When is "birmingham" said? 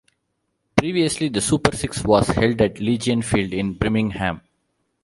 3.75-4.41